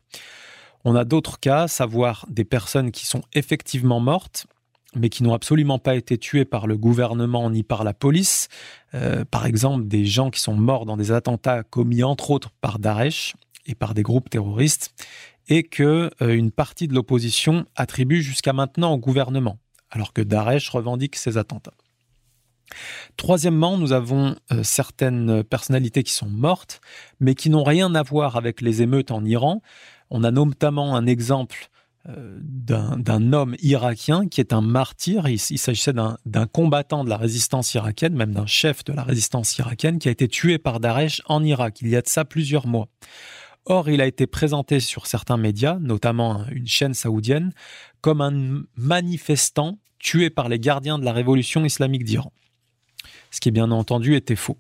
On 0.85 0.95
a 0.95 1.05
d'autres 1.05 1.39
cas, 1.39 1.69
savoir 1.69 2.25
des 2.31 2.45
personnes 2.45 2.93
qui 2.93 3.07
sont 3.07 3.23
effectivement 3.35 4.01
mortes, 4.01 4.47
mais 4.95 5.09
qui 5.09 5.23
n'ont 5.23 5.35
absolument 5.35 5.79
pas 5.79 5.95
été 5.95 6.19
tuées 6.19 6.45
par 6.45 6.67
le 6.67 6.77
gouvernement 6.77 7.51
ni 7.51 7.63
par 7.63 7.85
la 7.85 7.95
police. 7.95 8.49
Euh, 8.95 9.25
par 9.25 9.47
exemple, 9.47 9.87
des 9.87 10.05
gens 10.05 10.31
qui 10.31 10.41
sont 10.41 10.55
morts 10.55 10.87
dans 10.87 10.97
des 10.97 11.13
attentats 11.13 11.63
commis 11.63 12.03
entre 12.03 12.31
autres 12.31 12.51
par 12.61 12.79
Daesh 12.79 13.35
et 13.67 13.75
par 13.75 13.95
des 13.95 14.03
groupes 14.03 14.29
terroristes, 14.29 14.93
et 15.49 15.63
que 15.63 16.11
euh, 16.21 16.35
une 16.35 16.51
partie 16.51 16.89
de 16.89 16.95
l'opposition 16.95 17.65
attribue 17.77 18.23
jusqu'à 18.23 18.53
maintenant 18.53 18.93
au 18.93 18.99
gouvernement 18.99 19.59
alors 19.93 20.13
que 20.13 20.23
Daesh 20.23 20.71
revendique 20.71 21.17
ces 21.17 21.39
attentats. 21.39 21.75
Troisièmement, 23.19 23.77
nous 23.77 23.93
avons 23.93 24.35
euh, 24.51 24.63
certaines 24.63 25.45
personnalités 25.45 26.03
qui 26.03 26.13
sont 26.13 26.29
mortes, 26.29 26.81
mais 27.21 27.35
qui 27.35 27.51
n'ont 27.51 27.63
rien 27.63 27.95
à 27.95 28.03
voir 28.03 28.37
avec 28.37 28.63
les 28.63 28.81
émeutes 28.81 29.11
en 29.11 29.25
Iran. 29.25 29.61
On 30.09 30.25
a 30.25 30.31
notamment 30.31 30.97
un 30.97 31.07
exemple 31.07 31.69
d'un 32.05 33.33
homme 33.33 33.55
irakien 33.63 34.27
qui 34.27 34.41
est 34.41 34.53
un 34.53 34.61
martyr. 34.61 35.29
Il, 35.29 35.39
s'agissait 35.39 35.93
d'un 35.93 36.47
combattant 36.47 37.05
de 37.05 37.11
la 37.11 37.17
résistance 37.17 37.75
irakienne, 37.75 38.15
même 38.15 38.33
d'un 38.33 38.47
chef 38.47 38.85
de 38.85 38.93
la 38.93 39.05
résistance 39.05 39.57
irakienne, 39.59 39.99
qui 39.99 40.09
a 40.09 40.11
été 40.11 40.27
tué 40.29 40.59
par 40.59 40.81
Daesh 40.81 41.23
en 41.27 41.45
Irak. 41.45 41.81
Il 41.81 41.89
y 41.89 41.97
a 41.97 42.03
de 42.03 42.09
ça 42.09 42.25
plusieurs 42.25 42.67
mois. 42.67 42.89
Or, 43.65 43.89
il 43.89 44.01
a 44.01 44.07
été 44.07 44.27
présenté 44.27 44.81
sur 44.81 45.07
certains 45.07 45.37
médias, 45.37 45.79
notamment 45.81 46.45
une 46.51 46.67
chaîne 46.67 46.95
saoudienne, 46.95 47.53
comme 48.01 48.21
un 48.21 48.63
manifestant 48.77 49.79
tué 50.01 50.31
par 50.31 50.49
les 50.49 50.59
gardiens 50.59 50.99
de 50.99 51.05
la 51.05 51.13
révolution 51.13 51.65
islamique 51.65 52.03
d'Iran 52.03 52.33
ce 53.33 53.41
qui 53.41 53.51
bien 53.51 53.71
entendu 53.73 54.15
était 54.15 54.37
faux. 54.37 54.59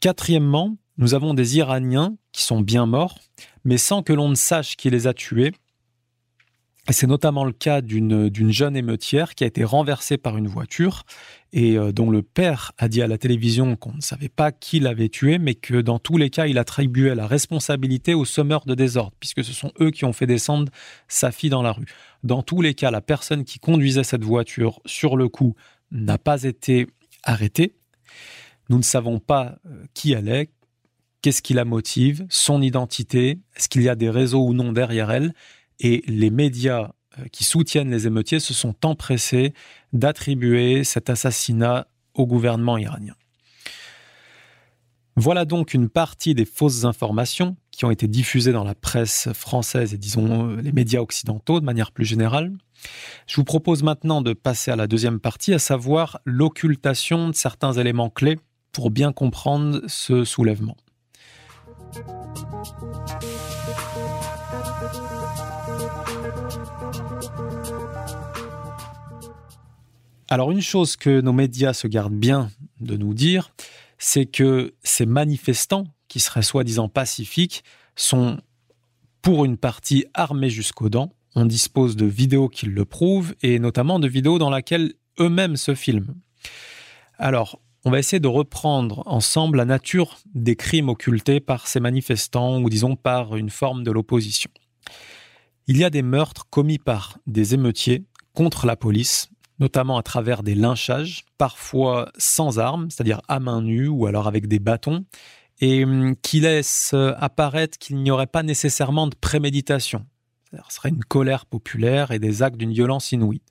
Quatrièmement, 0.00 0.76
nous 0.96 1.14
avons 1.14 1.34
des 1.34 1.58
Iraniens 1.58 2.16
qui 2.32 2.42
sont 2.42 2.60
bien 2.60 2.86
morts, 2.86 3.18
mais 3.64 3.78
sans 3.78 4.02
que 4.02 4.12
l'on 4.12 4.30
ne 4.30 4.34
sache 4.34 4.76
qui 4.76 4.88
les 4.88 5.06
a 5.06 5.12
tués. 5.12 5.52
C'est 6.90 7.06
notamment 7.06 7.44
le 7.44 7.52
cas 7.52 7.80
d'une 7.80 8.52
jeune 8.52 8.76
émeutière 8.76 9.34
qui 9.34 9.44
a 9.44 9.46
été 9.46 9.64
renversée 9.64 10.18
par 10.18 10.36
une 10.36 10.48
voiture 10.48 11.04
et 11.54 11.78
euh, 11.78 11.92
dont 11.92 12.10
le 12.10 12.20
père 12.22 12.72
a 12.76 12.88
dit 12.88 13.00
à 13.00 13.06
la 13.06 13.16
télévision 13.16 13.74
qu'on 13.76 13.94
ne 13.94 14.02
savait 14.02 14.28
pas 14.28 14.52
qui 14.52 14.80
l'avait 14.80 15.08
tué, 15.08 15.38
mais 15.38 15.54
que 15.54 15.80
dans 15.80 15.98
tous 15.98 16.18
les 16.18 16.28
cas, 16.28 16.46
il 16.46 16.58
attribuait 16.58 17.14
la 17.14 17.26
responsabilité 17.26 18.12
aux 18.12 18.26
semeurs 18.26 18.66
de 18.66 18.74
désordre, 18.74 19.14
puisque 19.18 19.42
ce 19.44 19.52
sont 19.52 19.72
eux 19.80 19.90
qui 19.90 20.04
ont 20.04 20.12
fait 20.12 20.26
descendre 20.26 20.70
sa 21.08 21.30
fille 21.30 21.48
dans 21.48 21.62
la 21.62 21.72
rue. 21.72 21.86
Dans 22.22 22.42
tous 22.42 22.60
les 22.60 22.74
cas, 22.74 22.90
la 22.90 23.00
personne 23.00 23.44
qui 23.44 23.58
conduisait 23.60 24.04
cette 24.04 24.24
voiture 24.24 24.80
sur 24.84 25.16
le 25.16 25.28
coup 25.28 25.54
n'a 25.90 26.18
pas 26.18 26.42
été 26.42 26.86
arrêtée. 27.22 27.76
Nous 28.68 28.78
ne 28.78 28.82
savons 28.82 29.20
pas 29.20 29.56
euh, 29.66 29.84
qui 29.94 30.12
elle 30.12 30.28
est, 30.28 30.50
qu'est-ce 31.22 31.40
qui 31.40 31.54
la 31.54 31.64
motive, 31.64 32.26
son 32.28 32.60
identité, 32.60 33.38
est-ce 33.56 33.70
qu'il 33.70 33.82
y 33.82 33.88
a 33.88 33.94
des 33.94 34.10
réseaux 34.10 34.44
ou 34.44 34.52
non 34.52 34.72
derrière 34.72 35.10
elle. 35.10 35.32
Et 35.80 36.02
les 36.06 36.30
médias 36.30 36.92
euh, 37.18 37.24
qui 37.32 37.44
soutiennent 37.44 37.90
les 37.90 38.06
émeutiers 38.06 38.40
se 38.40 38.54
sont 38.54 38.74
empressés 38.84 39.52
d'attribuer 39.92 40.84
cet 40.84 41.10
assassinat 41.10 41.86
au 42.14 42.26
gouvernement 42.26 42.78
iranien. 42.78 43.14
Voilà 45.16 45.44
donc 45.44 45.74
une 45.74 45.88
partie 45.88 46.34
des 46.34 46.44
fausses 46.44 46.84
informations 46.84 47.56
qui 47.70 47.84
ont 47.84 47.90
été 47.90 48.08
diffusées 48.08 48.52
dans 48.52 48.64
la 48.64 48.74
presse 48.74 49.28
française 49.32 49.94
et 49.94 49.98
disons 49.98 50.50
euh, 50.50 50.60
les 50.60 50.72
médias 50.72 51.00
occidentaux 51.00 51.60
de 51.60 51.64
manière 51.64 51.92
plus 51.92 52.04
générale. 52.04 52.52
Je 53.26 53.36
vous 53.36 53.44
propose 53.44 53.82
maintenant 53.82 54.22
de 54.22 54.32
passer 54.32 54.70
à 54.70 54.76
la 54.76 54.86
deuxième 54.86 55.20
partie, 55.20 55.54
à 55.54 55.58
savoir 55.58 56.20
l'occultation 56.24 57.28
de 57.28 57.34
certains 57.34 57.72
éléments 57.72 58.10
clés 58.10 58.38
pour 58.72 58.90
bien 58.90 59.12
comprendre 59.12 59.82
ce 59.86 60.24
soulèvement. 60.24 60.76
Alors 70.28 70.50
une 70.50 70.62
chose 70.62 70.96
que 70.96 71.20
nos 71.20 71.32
médias 71.32 71.74
se 71.74 71.86
gardent 71.86 72.18
bien 72.18 72.50
de 72.80 72.96
nous 72.96 73.14
dire, 73.14 73.54
c'est 73.98 74.26
que 74.26 74.74
ces 74.82 75.06
manifestants, 75.06 75.86
qui 76.08 76.20
seraient 76.20 76.42
soi-disant 76.42 76.88
pacifiques, 76.88 77.62
sont 77.94 78.40
pour 79.22 79.44
une 79.44 79.56
partie 79.56 80.06
armés 80.12 80.50
jusqu'aux 80.50 80.88
dents, 80.88 81.12
on 81.34 81.46
dispose 81.46 81.96
de 81.96 82.06
vidéos 82.06 82.48
qui 82.48 82.66
le 82.66 82.84
prouvent 82.84 83.34
et 83.42 83.58
notamment 83.58 83.98
de 83.98 84.08
vidéos 84.08 84.38
dans 84.38 84.50
lesquelles 84.50 84.94
eux-mêmes 85.20 85.56
se 85.56 85.74
filment. 85.74 86.14
Alors, 87.18 87.60
on 87.84 87.90
va 87.90 87.98
essayer 87.98 88.20
de 88.20 88.28
reprendre 88.28 89.02
ensemble 89.06 89.58
la 89.58 89.64
nature 89.64 90.18
des 90.34 90.56
crimes 90.56 90.88
occultés 90.88 91.40
par 91.40 91.66
ces 91.66 91.80
manifestants 91.80 92.60
ou 92.60 92.70
disons 92.70 92.96
par 92.96 93.36
une 93.36 93.50
forme 93.50 93.84
de 93.84 93.90
l'opposition. 93.90 94.50
Il 95.66 95.78
y 95.78 95.84
a 95.84 95.90
des 95.90 96.02
meurtres 96.02 96.46
commis 96.50 96.78
par 96.78 97.18
des 97.26 97.54
émeutiers 97.54 98.04
contre 98.34 98.66
la 98.66 98.76
police, 98.76 99.30
notamment 99.58 99.96
à 99.96 100.02
travers 100.02 100.42
des 100.42 100.54
lynchages, 100.54 101.24
parfois 101.38 102.10
sans 102.18 102.58
armes, 102.58 102.90
c'est-à-dire 102.90 103.22
à 103.28 103.40
main 103.40 103.62
nue 103.62 103.88
ou 103.88 104.06
alors 104.06 104.26
avec 104.26 104.46
des 104.46 104.58
bâtons, 104.58 105.06
et 105.60 105.84
hum, 105.84 106.16
qui 106.20 106.40
laissent 106.40 106.94
apparaître 107.16 107.78
qu'il 107.78 107.96
n'y 107.96 108.10
aurait 108.10 108.26
pas 108.26 108.42
nécessairement 108.42 109.06
de 109.06 109.14
préméditation. 109.14 110.04
Ce 110.52 110.76
serait 110.76 110.90
une 110.90 111.04
colère 111.04 111.46
populaire 111.46 112.10
et 112.10 112.18
des 112.18 112.42
actes 112.42 112.58
d'une 112.58 112.72
violence 112.72 113.12
inouïe. 113.12 113.42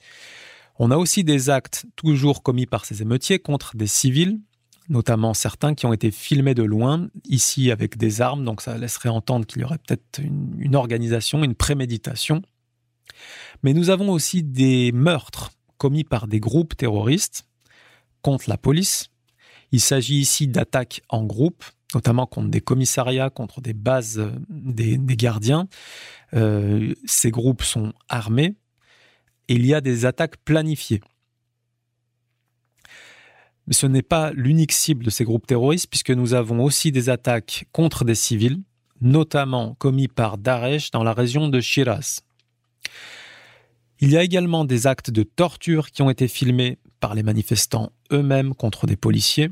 On 0.79 0.91
a 0.91 0.98
aussi 0.98 1.24
des 1.24 1.50
actes 1.50 1.86
toujours 1.96 2.43
commis 2.43 2.65
par 2.65 2.86
ces 2.86 3.01
émeutiers 3.01 3.39
contre 3.39 3.75
des 3.75 3.88
civils, 3.88 4.39
notamment 4.89 5.33
certains 5.33 5.73
qui 5.73 5.85
ont 5.85 5.93
été 5.93 6.11
filmés 6.11 6.53
de 6.53 6.63
loin, 6.63 7.09
ici 7.25 7.71
avec 7.71 7.97
des 7.97 8.21
armes, 8.21 8.43
donc 8.43 8.61
ça 8.61 8.77
laisserait 8.77 9.09
entendre 9.09 9.45
qu'il 9.45 9.61
y 9.61 9.65
aurait 9.65 9.77
peut-être 9.77 10.19
une, 10.19 10.75
organisation, 10.75 11.43
une 11.43 11.55
préméditation. 11.55 12.41
Mais 13.63 13.73
nous 13.73 13.89
avons 13.89 14.11
aussi 14.11 14.43
des 14.43 14.91
meurtres 14.91 15.51
commis 15.77 16.03
par 16.03 16.27
des 16.27 16.39
groupes 16.39 16.75
terroristes 16.75 17.45
contre 18.21 18.49
la 18.49 18.57
police. 18.57 19.09
Il 19.71 19.79
s'agit 19.79 20.19
ici 20.19 20.47
d'attaques 20.47 21.01
en 21.09 21.23
groupe, 21.23 21.63
notamment 21.95 22.25
contre 22.25 22.49
des 22.49 22.61
commissariats, 22.61 23.29
contre 23.29 23.61
des 23.61 23.73
bases 23.73 24.19
euh, 24.19 24.31
des, 24.49 24.97
gardiens. 25.15 25.67
Euh, 26.33 26.93
ces 27.05 27.31
groupes 27.31 27.63
sont 27.63 27.93
armés 28.09 28.55
et 29.47 29.55
il 29.55 29.65
y 29.65 29.73
a 29.73 29.81
des 29.81 30.05
attaques 30.05 30.37
planifiées. 30.37 31.01
Mais 33.67 33.74
ce 33.74 33.88
n'est 33.88 34.01
pas 34.01 34.32
l'unique 34.34 34.72
cible 34.72 35.05
de 35.05 35.10
ces 35.10 35.24
groupes 35.24 35.48
terroristes, 35.48 35.88
puisque 35.89 36.12
nous 36.12 36.34
avons 36.34 36.63
aussi 36.63 36.91
des 36.91 37.10
attaques 37.10 37.65
contre 37.72 38.03
des 38.03 38.15
civils, 38.15 38.60
notamment 39.01 39.75
commis 39.75 40.08
par 40.08 40.38
Daesh 40.38 40.91
dans 40.91 41.03
la 41.03 41.13
région 41.13 41.48
de 41.48 41.60
Shiraz. 41.62 42.22
Il 44.00 44.10
y 44.10 44.17
a 44.17 44.24
également 44.24 44.65
des 44.65 44.88
actes 44.88 45.12
de 45.12 45.24
torture 45.24 45.91
qui 45.91 46.01
ont 46.01 46.10
été 46.10 46.27
filmés 46.27 46.77
par 47.00 47.15
les 47.15 47.24
manifestants 47.24 47.91
eux-mêmes 48.12 48.53
contre 48.53 48.86
des 48.86 48.98
policiers, 48.98 49.50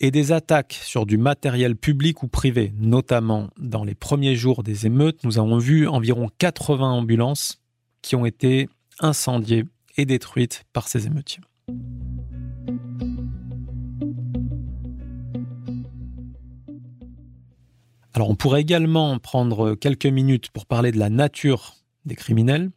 et 0.00 0.10
des 0.10 0.32
attaques 0.32 0.78
sur 0.82 1.06
du 1.06 1.18
matériel 1.18 1.76
public 1.76 2.22
ou 2.22 2.28
privé, 2.28 2.72
notamment 2.78 3.50
dans 3.58 3.84
les 3.84 3.94
premiers 3.94 4.36
jours 4.36 4.62
des 4.62 4.86
émeutes. 4.86 5.24
Nous 5.24 5.38
avons 5.38 5.58
vu 5.58 5.88
environ 5.88 6.28
80 6.38 6.90
ambulances 6.90 7.60
qui 8.02 8.14
ont 8.16 8.26
été 8.26 8.68
incendiées 9.00 9.64
et 9.96 10.06
détruites 10.06 10.64
par 10.72 10.88
ces 10.88 11.06
émeutiers. 11.06 11.40
Alors 18.18 18.30
on 18.30 18.34
pourrait 18.34 18.62
également 18.62 19.16
prendre 19.20 19.76
quelques 19.76 20.04
minutes 20.06 20.50
pour 20.50 20.66
parler 20.66 20.90
de 20.90 20.98
la 20.98 21.08
nature 21.08 21.76
des 22.04 22.16
criminels. 22.16 22.72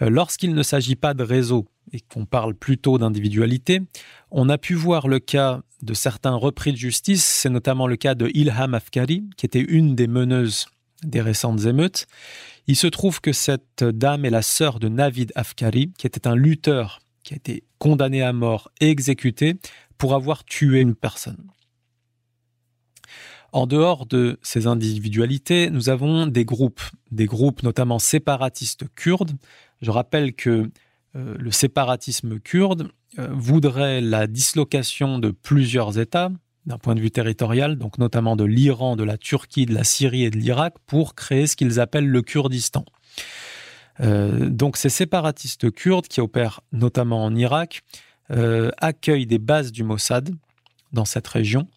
Euh, 0.00 0.08
lorsqu'il 0.08 0.54
ne 0.54 0.62
s'agit 0.62 0.96
pas 0.96 1.12
de 1.12 1.22
réseau 1.22 1.66
et 1.92 2.00
qu'on 2.00 2.24
parle 2.24 2.54
plutôt 2.54 2.96
d'individualité, 2.96 3.82
on 4.30 4.48
a 4.48 4.56
pu 4.56 4.72
voir 4.72 5.08
le 5.08 5.18
cas 5.18 5.60
de 5.82 5.92
certains 5.92 6.34
repris 6.34 6.72
de 6.72 6.78
justice, 6.78 7.22
c'est 7.22 7.50
notamment 7.50 7.86
le 7.86 7.96
cas 7.96 8.14
de 8.14 8.30
Ilham 8.32 8.72
Afkari, 8.72 9.28
qui 9.36 9.44
était 9.44 9.60
une 9.60 9.94
des 9.94 10.06
meneuses 10.06 10.64
des 11.02 11.20
récentes 11.20 11.66
émeutes. 11.66 12.06
Il 12.66 12.76
se 12.76 12.86
trouve 12.86 13.20
que 13.20 13.34
cette 13.34 13.84
dame 13.84 14.24
est 14.24 14.30
la 14.30 14.40
sœur 14.40 14.78
de 14.78 14.88
Navid 14.88 15.32
Afkari, 15.34 15.92
qui 15.98 16.06
était 16.06 16.26
un 16.26 16.34
lutteur 16.34 17.00
qui 17.24 17.34
a 17.34 17.36
été 17.36 17.62
condamné 17.78 18.22
à 18.22 18.32
mort 18.32 18.70
et 18.80 18.88
exécuté 18.88 19.58
pour 19.98 20.14
avoir 20.14 20.46
tué 20.46 20.80
une 20.80 20.94
personne. 20.94 21.50
En 23.56 23.66
dehors 23.66 24.04
de 24.04 24.38
ces 24.42 24.66
individualités, 24.66 25.70
nous 25.70 25.88
avons 25.88 26.26
des 26.26 26.44
groupes, 26.44 26.82
des 27.10 27.24
groupes 27.24 27.62
notamment 27.62 27.98
séparatistes 27.98 28.84
kurdes. 28.94 29.32
Je 29.80 29.90
rappelle 29.90 30.34
que 30.34 30.70
euh, 31.16 31.36
le 31.38 31.50
séparatisme 31.50 32.38
kurde 32.38 32.90
euh, 33.18 33.28
voudrait 33.32 34.02
la 34.02 34.26
dislocation 34.26 35.18
de 35.18 35.30
plusieurs 35.30 35.98
États 35.98 36.30
d'un 36.66 36.76
point 36.76 36.94
de 36.94 37.00
vue 37.00 37.10
territorial, 37.10 37.76
donc 37.76 37.96
notamment 37.96 38.36
de 38.36 38.44
l'Iran, 38.44 38.94
de 38.94 39.04
la 39.04 39.16
Turquie, 39.16 39.64
de 39.64 39.72
la 39.72 39.84
Syrie 39.84 40.24
et 40.24 40.30
de 40.30 40.36
l'Irak, 40.36 40.74
pour 40.86 41.14
créer 41.14 41.46
ce 41.46 41.56
qu'ils 41.56 41.80
appellent 41.80 42.10
le 42.10 42.20
Kurdistan. 42.20 42.84
Euh, 44.00 44.50
donc 44.50 44.76
ces 44.76 44.90
séparatistes 44.90 45.70
kurdes 45.70 46.08
qui 46.08 46.20
opèrent 46.20 46.60
notamment 46.72 47.24
en 47.24 47.34
Irak 47.34 47.80
accueillent 48.78 49.24
des 49.24 49.38
bases 49.38 49.72
du 49.72 49.82
Mossad 49.82 50.34
dans 50.92 51.06
cette 51.06 51.28
région 51.28 51.68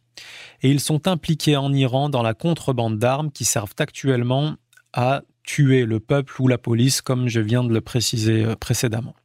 et 0.61 0.69
ils 0.69 0.79
sont 0.79 1.07
impliqués 1.07 1.55
en 1.57 1.73
Iran 1.73 2.09
dans 2.09 2.23
la 2.23 2.33
contrebande 2.33 2.99
d'armes 2.99 3.31
qui 3.31 3.45
servent 3.45 3.75
actuellement 3.79 4.55
à 4.93 5.21
tuer 5.43 5.85
le 5.85 5.99
peuple 5.99 6.41
ou 6.41 6.47
la 6.47 6.57
police, 6.57 7.01
comme 7.01 7.27
je 7.27 7.39
viens 7.39 7.63
de 7.63 7.73
le 7.73 7.81
préciser 7.81 8.45
précédemment. 8.59 9.15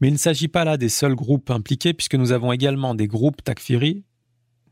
Mais 0.00 0.08
il 0.08 0.12
ne 0.12 0.18
s'agit 0.18 0.48
pas 0.48 0.64
là 0.64 0.76
des 0.76 0.88
seuls 0.88 1.14
groupes 1.14 1.50
impliqués, 1.50 1.94
puisque 1.94 2.14
nous 2.14 2.32
avons 2.32 2.52
également 2.52 2.94
des 2.94 3.06
groupes 3.06 3.44
takfiri, 3.44 4.02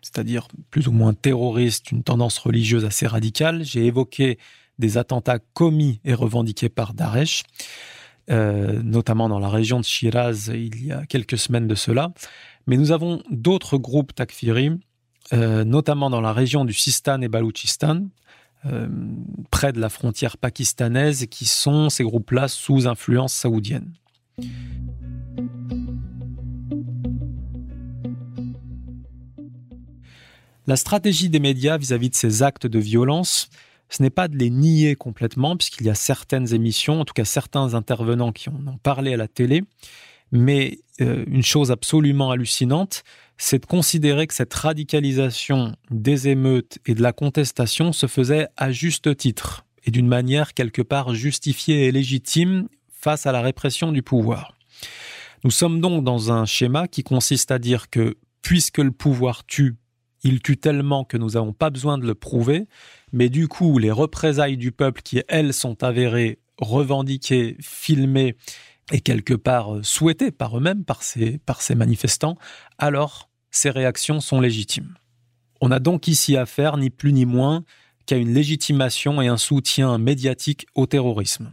c'est-à-dire 0.02 0.48
plus 0.70 0.88
ou 0.88 0.92
moins 0.92 1.14
terroristes, 1.14 1.92
une 1.92 2.02
tendance 2.02 2.38
religieuse 2.38 2.84
assez 2.84 3.06
radicale. 3.06 3.64
J'ai 3.64 3.86
évoqué 3.86 4.38
des 4.78 4.98
attentats 4.98 5.38
commis 5.54 6.00
et 6.04 6.14
revendiqués 6.14 6.68
par 6.68 6.94
Daesh. 6.94 7.42
euh, 8.30 8.80
notamment 8.82 9.28
dans 9.28 9.38
la 9.38 9.48
région 9.48 9.80
de 9.80 9.84
Shiraz 9.84 10.50
il 10.52 10.84
y 10.84 10.92
a 10.92 11.04
quelques 11.06 11.38
semaines 11.38 11.66
de 11.66 11.74
cela. 11.74 12.12
Mais 12.66 12.76
nous 12.76 12.92
avons 12.92 13.22
d'autres 13.30 13.78
groupes 13.78 14.14
takfiri, 14.14 14.70
euh, 15.32 15.64
notamment 15.64 16.10
dans 16.10 16.20
la 16.20 16.32
région 16.32 16.64
du 16.64 16.72
Sistan 16.72 17.20
et 17.20 17.28
Baloutchistan, 17.28 18.06
euh, 18.66 18.88
près 19.50 19.72
de 19.72 19.80
la 19.80 19.88
frontière 19.88 20.38
pakistanaise, 20.38 21.26
qui 21.30 21.44
sont 21.44 21.90
ces 21.90 22.04
groupes-là 22.04 22.48
sous 22.48 22.86
influence 22.86 23.34
saoudienne. 23.34 23.92
La 30.66 30.76
stratégie 30.76 31.28
des 31.28 31.40
médias 31.40 31.76
vis-à-vis 31.76 32.08
de 32.08 32.14
ces 32.14 32.42
actes 32.42 32.66
de 32.66 32.78
violence, 32.78 33.50
ce 33.90 34.02
n'est 34.02 34.10
pas 34.10 34.28
de 34.28 34.36
les 34.36 34.48
nier 34.48 34.96
complètement, 34.96 35.58
puisqu'il 35.58 35.86
y 35.86 35.90
a 35.90 35.94
certaines 35.94 36.54
émissions, 36.54 37.00
en 37.00 37.04
tout 37.04 37.12
cas 37.12 37.26
certains 37.26 37.74
intervenants 37.74 38.32
qui 38.32 38.48
en 38.48 38.66
ont 38.66 38.78
parlé 38.82 39.12
à 39.12 39.18
la 39.18 39.28
télé, 39.28 39.62
mais 40.34 40.80
euh, 41.00 41.24
une 41.28 41.42
chose 41.42 41.70
absolument 41.70 42.30
hallucinante, 42.32 43.04
c'est 43.38 43.60
de 43.60 43.66
considérer 43.66 44.26
que 44.26 44.34
cette 44.34 44.52
radicalisation 44.52 45.74
des 45.90 46.28
émeutes 46.28 46.78
et 46.86 46.94
de 46.94 47.02
la 47.02 47.12
contestation 47.12 47.92
se 47.92 48.06
faisait 48.06 48.48
à 48.56 48.70
juste 48.70 49.16
titre 49.16 49.64
et 49.84 49.90
d'une 49.90 50.08
manière 50.08 50.52
quelque 50.52 50.82
part 50.82 51.14
justifiée 51.14 51.86
et 51.86 51.92
légitime 51.92 52.68
face 52.90 53.26
à 53.26 53.32
la 53.32 53.42
répression 53.42 53.92
du 53.92 54.02
pouvoir. 54.02 54.56
Nous 55.44 55.50
sommes 55.50 55.80
donc 55.80 56.04
dans 56.04 56.32
un 56.32 56.46
schéma 56.46 56.88
qui 56.88 57.02
consiste 57.02 57.50
à 57.50 57.58
dire 57.58 57.90
que 57.90 58.16
puisque 58.42 58.78
le 58.78 58.92
pouvoir 58.92 59.44
tue, 59.44 59.76
il 60.24 60.40
tue 60.40 60.56
tellement 60.56 61.04
que 61.04 61.16
nous 61.16 61.30
n'avons 61.30 61.52
pas 61.52 61.70
besoin 61.70 61.98
de 61.98 62.06
le 62.06 62.14
prouver, 62.14 62.66
mais 63.12 63.28
du 63.28 63.46
coup, 63.46 63.78
les 63.78 63.90
représailles 63.90 64.56
du 64.56 64.72
peuple 64.72 65.02
qui, 65.02 65.22
elles, 65.28 65.52
sont 65.52 65.84
avérées, 65.84 66.38
revendiquées, 66.58 67.56
filmées 67.60 68.36
et 68.92 69.00
quelque 69.00 69.34
part 69.34 69.74
euh, 69.74 69.82
souhaitées 69.82 70.30
par 70.30 70.56
eux-mêmes, 70.56 70.84
par 70.84 71.02
ces, 71.02 71.38
par 71.38 71.62
ces 71.62 71.74
manifestants, 71.74 72.36
alors 72.78 73.30
ces 73.50 73.70
réactions 73.70 74.20
sont 74.20 74.40
légitimes. 74.40 74.94
On 75.60 75.70
a 75.70 75.78
donc 75.78 76.08
ici 76.08 76.36
affaire, 76.36 76.76
ni 76.76 76.90
plus 76.90 77.12
ni 77.12 77.24
moins, 77.24 77.64
qu'à 78.06 78.16
une 78.16 78.34
légitimation 78.34 79.22
et 79.22 79.28
un 79.28 79.36
soutien 79.36 79.96
médiatique 79.98 80.66
au 80.74 80.86
terrorisme. 80.86 81.52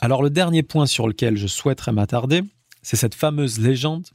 Alors 0.00 0.22
le 0.22 0.30
dernier 0.30 0.62
point 0.62 0.86
sur 0.86 1.08
lequel 1.08 1.36
je 1.36 1.46
souhaiterais 1.46 1.92
m'attarder, 1.92 2.42
c'est 2.82 2.96
cette 2.96 3.14
fameuse 3.14 3.58
légende 3.58 4.06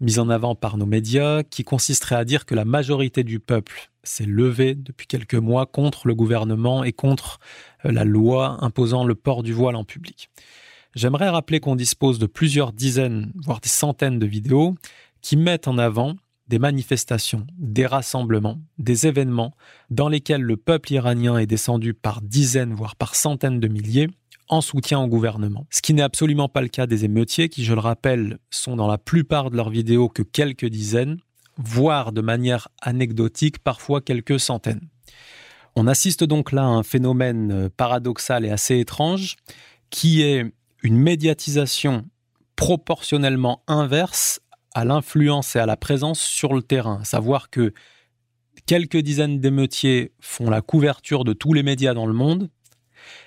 mise 0.00 0.18
en 0.18 0.28
avant 0.28 0.54
par 0.54 0.76
nos 0.76 0.86
médias 0.86 1.42
qui 1.42 1.64
consisterait 1.64 2.16
à 2.16 2.24
dire 2.24 2.46
que 2.46 2.54
la 2.54 2.64
majorité 2.64 3.24
du 3.24 3.40
peuple 3.40 3.90
s'est 4.02 4.26
levée 4.26 4.74
depuis 4.74 5.06
quelques 5.06 5.34
mois 5.34 5.66
contre 5.66 6.06
le 6.06 6.14
gouvernement 6.14 6.84
et 6.84 6.92
contre 6.92 7.40
euh, 7.84 7.92
la 7.92 8.04
loi 8.04 8.58
imposant 8.64 9.04
le 9.04 9.14
port 9.14 9.42
du 9.42 9.52
voile 9.52 9.76
en 9.76 9.84
public. 9.84 10.30
J'aimerais 10.94 11.28
rappeler 11.28 11.60
qu'on 11.60 11.76
dispose 11.76 12.18
de 12.18 12.26
plusieurs 12.26 12.72
dizaines, 12.72 13.32
voire 13.36 13.60
des 13.60 13.68
centaines 13.68 14.18
de 14.18 14.26
vidéos 14.26 14.74
qui 15.20 15.36
mettent 15.36 15.68
en 15.68 15.78
avant 15.78 16.16
des 16.48 16.58
manifestations, 16.58 17.46
des 17.58 17.86
rassemblements, 17.86 18.60
des 18.78 19.06
événements 19.06 19.54
dans 19.90 20.08
lesquels 20.08 20.42
le 20.42 20.56
peuple 20.56 20.92
iranien 20.92 21.38
est 21.38 21.46
descendu 21.46 21.92
par 21.92 22.22
dizaines, 22.22 22.72
voire 22.72 22.96
par 22.96 23.14
centaines 23.14 23.58
de 23.58 23.68
milliers, 23.68 24.08
en 24.48 24.60
soutien 24.60 25.00
au 25.00 25.08
gouvernement. 25.08 25.66
Ce 25.70 25.82
qui 25.82 25.94
n'est 25.94 26.02
absolument 26.02 26.48
pas 26.48 26.60
le 26.60 26.68
cas 26.68 26.86
des 26.86 27.04
émeutiers, 27.04 27.48
qui, 27.48 27.64
je 27.64 27.74
le 27.74 27.80
rappelle, 27.80 28.38
sont 28.50 28.76
dans 28.76 28.86
la 28.86 28.98
plupart 28.98 29.50
de 29.50 29.56
leurs 29.56 29.70
vidéos 29.70 30.08
que 30.08 30.22
quelques 30.22 30.66
dizaines, 30.66 31.18
voire 31.56 32.12
de 32.12 32.20
manière 32.20 32.68
anecdotique, 32.80 33.58
parfois 33.58 34.00
quelques 34.00 34.38
centaines. 34.38 34.88
On 35.74 35.86
assiste 35.86 36.24
donc 36.24 36.52
là 36.52 36.62
à 36.62 36.68
un 36.68 36.82
phénomène 36.82 37.52
euh, 37.52 37.68
paradoxal 37.74 38.44
et 38.44 38.50
assez 38.50 38.78
étrange, 38.78 39.36
qui 39.90 40.22
est 40.22 40.44
une 40.82 40.96
médiatisation 40.96 42.06
proportionnellement 42.56 43.62
inverse 43.66 44.40
à 44.74 44.84
l'influence 44.84 45.56
et 45.56 45.58
à 45.58 45.66
la 45.66 45.76
présence 45.76 46.20
sur 46.20 46.54
le 46.54 46.62
terrain. 46.62 47.02
savoir 47.04 47.50
que 47.50 47.72
quelques 48.66 48.98
dizaines 48.98 49.40
d'émeutiers 49.40 50.12
font 50.20 50.50
la 50.50 50.62
couverture 50.62 51.24
de 51.24 51.32
tous 51.32 51.52
les 51.52 51.62
médias 51.62 51.94
dans 51.94 52.06
le 52.06 52.12
monde, 52.12 52.50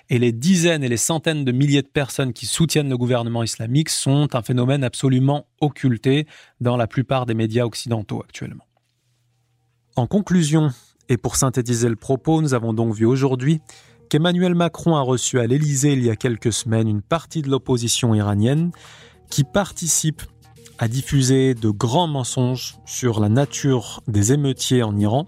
et 0.09 0.19
les 0.19 0.31
dizaines 0.31 0.83
et 0.83 0.89
les 0.89 0.97
centaines 0.97 1.45
de 1.45 1.51
milliers 1.51 1.81
de 1.81 1.87
personnes 1.87 2.33
qui 2.33 2.45
soutiennent 2.45 2.89
le 2.89 2.97
gouvernement 2.97 3.43
islamique 3.43 3.89
sont 3.89 4.35
un 4.35 4.41
phénomène 4.41 4.83
absolument 4.83 5.47
occulté 5.61 6.27
dans 6.61 6.77
la 6.77 6.87
plupart 6.87 7.25
des 7.25 7.33
médias 7.33 7.65
occidentaux 7.65 8.21
actuellement. 8.21 8.65
En 9.95 10.07
conclusion, 10.07 10.71
et 11.09 11.17
pour 11.17 11.35
synthétiser 11.35 11.89
le 11.89 11.95
propos, 11.95 12.41
nous 12.41 12.53
avons 12.53 12.73
donc 12.73 12.93
vu 12.93 13.05
aujourd'hui 13.05 13.59
qu'Emmanuel 14.09 14.55
Macron 14.55 14.95
a 14.95 15.01
reçu 15.01 15.39
à 15.39 15.47
l'Élysée 15.47 15.93
il 15.93 16.03
y 16.03 16.09
a 16.09 16.15
quelques 16.15 16.53
semaines 16.53 16.87
une 16.87 17.01
partie 17.01 17.41
de 17.41 17.49
l'opposition 17.49 18.15
iranienne 18.15 18.71
qui 19.29 19.43
participe 19.43 20.21
à 20.77 20.87
diffuser 20.87 21.53
de 21.53 21.69
grands 21.69 22.07
mensonges 22.07 22.77
sur 22.85 23.19
la 23.19 23.29
nature 23.29 24.01
des 24.07 24.31
émeutiers 24.31 24.81
en 24.81 24.97
Iran 24.97 25.27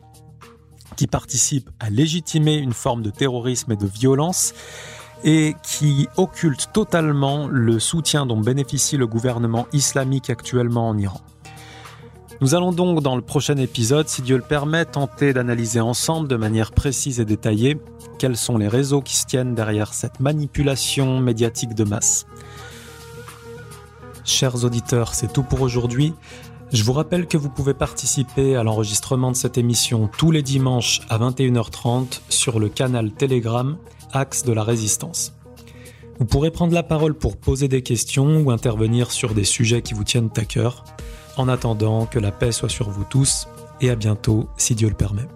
qui 1.02 1.08
participe 1.08 1.68
à 1.80 1.90
légitimer 1.90 2.58
une 2.58 2.74
forme 2.74 3.02
de 3.02 3.10
terrorisme 3.10 3.72
et 3.72 3.76
de 3.76 3.88
violence 3.88 4.54
et 5.24 5.56
qui 5.64 6.08
occulte 6.16 6.70
totalement 6.74 7.48
le 7.48 7.80
soutien 7.80 8.28
dont 8.28 8.40
bénéficie 8.40 8.98
le 8.98 9.08
gouvernement 9.08 9.66
islamique 9.74 10.30
actuellement 10.30 10.90
en 10.90 10.98
Iran. 11.00 11.20
Nous 12.40 12.54
allons 12.54 12.72
donc 12.72 13.02
dans 13.02 13.16
le 13.16 13.24
prochain 13.24 13.58
épisode, 13.58 14.10
si 14.10 14.22
Dieu 14.22 14.36
le 14.36 14.44
permet, 14.44 14.86
tenter 14.86 15.34
d'analyser 15.34 15.80
ensemble 15.80 16.28
de 16.28 16.36
manière 16.36 16.70
précise 16.72 17.20
et 17.20 17.26
détaillée 17.26 17.80
quels 18.20 18.38
sont 18.38 18.60
les 18.60 18.68
réseaux 18.68 19.02
qui 19.02 19.18
se 19.18 19.26
tiennent 19.26 19.56
derrière 19.56 19.96
cette 19.96 20.20
manipulation 20.20 21.20
médiatique 21.20 21.74
de 21.74 21.84
masse. 21.84 22.28
Chers 24.24 24.66
auditeurs, 24.66 25.16
c'est 25.16 25.34
tout 25.34 25.42
pour 25.42 25.62
aujourd'hui. 25.62 26.14
Je 26.72 26.86
vous 26.86 26.94
rappelle 26.94 27.28
que 27.28 27.38
vous 27.38 27.50
pouvez 27.50 27.74
participer 27.74 28.56
à 28.56 28.64
l'enregistrement 28.64 29.32
de 29.32 29.36
cette 29.36 29.58
émission 29.58 30.10
tous 30.18 30.32
les 30.32 30.42
dimanches 30.42 31.02
à 31.10 31.20
21h30 31.20 32.22
sur 32.30 32.62
le 32.62 32.70
canal 32.70 33.12
Telegram 33.12 33.76
Axe 34.14 34.46
de 34.46 34.54
la 34.54 34.64
Résistance. 34.64 35.34
Vous 36.20 36.26
pourrez 36.26 36.50
prendre 36.50 36.74
la 36.74 36.84
parole 36.84 37.14
pour 37.14 37.36
poser 37.36 37.68
des 37.68 37.82
questions 37.82 38.38
ou 38.38 38.52
intervenir 38.52 39.12
sur 39.12 39.34
des 39.34 39.44
sujets 39.44 39.82
qui 39.82 39.94
vous 39.94 40.06
tiennent 40.06 40.30
à 40.38 40.46
cœur. 40.46 40.86
En 41.36 41.50
attendant, 41.50 42.06
que 42.06 42.20
la 42.20 42.32
paix 42.32 42.54
soit 42.54 42.70
sur 42.70 42.90
vous 42.90 43.04
tous 43.04 43.50
et 43.82 43.90
à 43.90 43.96
bientôt 43.96 44.48
si 44.56 44.74
Dieu 44.74 44.88
le 44.88 44.96
permet. 44.96 45.28